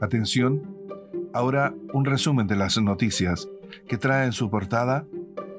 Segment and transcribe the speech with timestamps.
[0.00, 0.62] Atención,
[1.34, 3.48] ahora un resumen de las noticias
[3.86, 5.04] que trae en su portada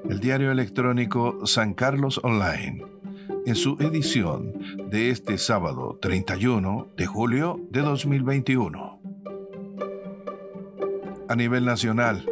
[0.09, 2.83] el diario electrónico San Carlos Online,
[3.45, 4.53] en su edición
[4.89, 8.99] de este sábado 31 de julio de 2021.
[11.29, 12.25] A nivel nacional,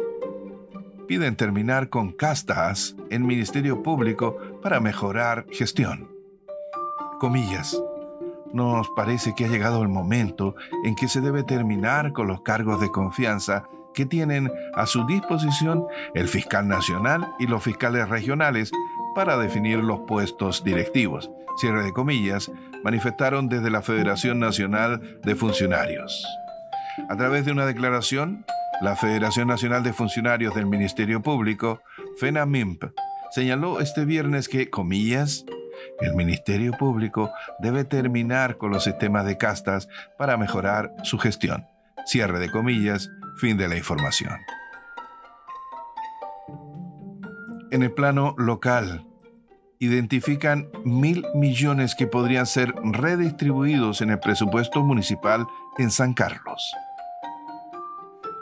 [1.06, 6.10] piden terminar con castas en Ministerio Público para mejorar gestión.
[7.20, 7.80] Comillas.
[8.52, 12.80] Nos parece que ha llegado el momento en que se debe terminar con los cargos
[12.80, 15.84] de confianza que tienen a su disposición
[16.14, 18.70] el fiscal nacional y los fiscales regionales
[19.14, 21.30] para definir los puestos directivos.
[21.56, 22.50] Cierre de comillas,
[22.84, 26.26] manifestaron desde la Federación Nacional de Funcionarios.
[27.08, 28.44] A través de una declaración,
[28.80, 31.82] la Federación Nacional de Funcionarios del Ministerio Público,
[32.18, 32.84] FENAMIMP,
[33.30, 35.44] señaló este viernes que, comillas,
[36.00, 41.66] el Ministerio Público debe terminar con los sistemas de castas para mejorar su gestión.
[42.06, 44.38] Cierre de comillas, fin de la información.
[47.70, 49.06] En el plano local,
[49.78, 55.46] identifican mil millones que podrían ser redistribuidos en el presupuesto municipal
[55.78, 56.74] en San Carlos.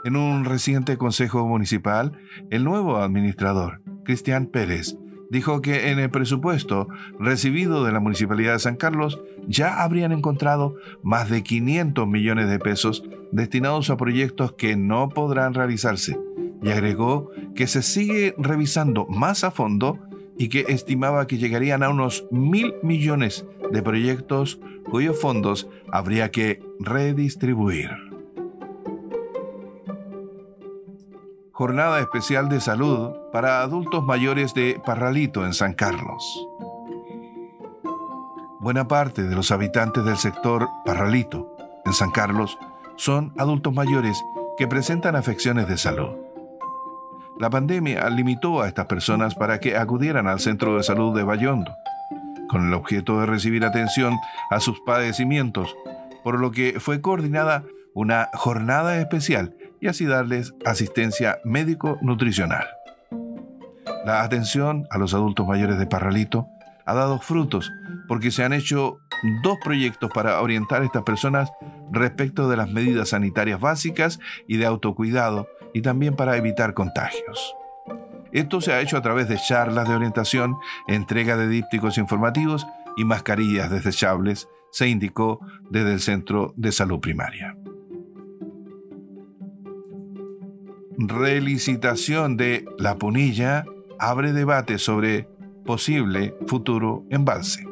[0.03, 2.17] En un reciente consejo municipal,
[2.49, 4.97] el nuevo administrador, Cristian Pérez,
[5.29, 6.87] dijo que en el presupuesto
[7.19, 12.59] recibido de la Municipalidad de San Carlos ya habrían encontrado más de 500 millones de
[12.59, 16.19] pesos destinados a proyectos que no podrán realizarse
[16.61, 19.99] y agregó que se sigue revisando más a fondo
[20.37, 26.61] y que estimaba que llegarían a unos mil millones de proyectos cuyos fondos habría que
[26.79, 27.89] redistribuir.
[31.51, 36.47] Jornada Especial de Salud para adultos mayores de Parralito en San Carlos.
[38.59, 42.57] Buena parte de los habitantes del sector Parralito en San Carlos
[42.97, 44.21] son adultos mayores
[44.57, 46.15] que presentan afecciones de salud.
[47.39, 51.71] La pandemia limitó a estas personas para que acudieran al centro de salud de Bayondo,
[52.49, 54.17] con el objeto de recibir atención
[54.49, 55.73] a sus padecimientos,
[56.23, 57.63] por lo que fue coordinada
[57.93, 62.67] una jornada especial y así darles asistencia médico-nutricional.
[64.05, 66.47] La atención a los adultos mayores de Parralito
[66.85, 67.71] ha dado frutos
[68.07, 68.99] porque se han hecho
[69.43, 71.51] dos proyectos para orientar a estas personas
[71.91, 77.55] respecto de las medidas sanitarias básicas y de autocuidado y también para evitar contagios.
[78.31, 83.03] Esto se ha hecho a través de charlas de orientación, entrega de dípticos informativos y
[83.03, 85.39] mascarillas desechables, se indicó
[85.69, 87.55] desde el Centro de Salud Primaria.
[90.99, 93.63] relicitación de La Punilla
[93.99, 95.27] abre debate sobre
[95.65, 97.65] posible futuro embalse.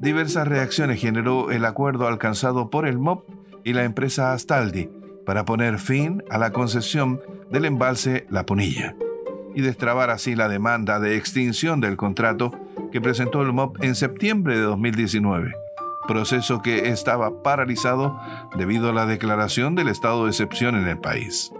[0.00, 3.28] Diversas reacciones generó el acuerdo alcanzado por el MOP
[3.64, 4.90] y la empresa Astaldi
[5.24, 7.20] para poner fin a la concesión
[7.50, 8.94] del embalse La Punilla
[9.54, 12.52] y destrabar así la demanda de extinción del contrato
[12.92, 15.66] que presentó el MOP en septiembre de 2019
[16.06, 18.18] proceso que estaba paralizado
[18.56, 21.52] debido a la declaración del estado de excepción en el país.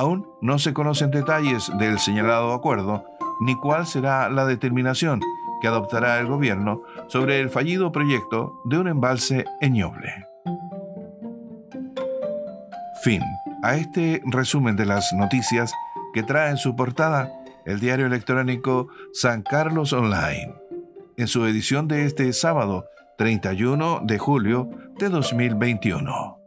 [0.00, 3.04] Aún no se conocen detalles del señalado acuerdo
[3.38, 5.20] ni cuál será la determinación
[5.60, 10.26] que adoptará el gobierno sobre el fallido proyecto de un embalse en Ñoble.
[13.02, 13.20] Fin.
[13.62, 15.70] A este resumen de las noticias
[16.14, 17.30] que trae en su portada
[17.66, 20.54] el diario electrónico San Carlos Online,
[21.18, 22.86] en su edición de este sábado
[23.18, 26.39] 31 de julio de 2021.